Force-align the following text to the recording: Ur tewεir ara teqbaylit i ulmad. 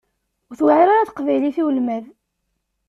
Ur 0.49 0.55
tewεir 0.59 0.87
ara 0.89 1.07
teqbaylit 1.07 1.57
i 1.61 1.63
ulmad. 1.67 2.05